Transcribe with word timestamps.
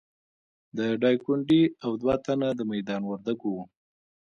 د 0.77 0.79
ډایکنډي 1.01 1.61
او 1.83 1.91
دوه 2.01 2.15
تنه 2.25 2.49
د 2.55 2.59
میدان 2.71 3.01
وردګو 3.05 3.49
وو. 3.55 3.63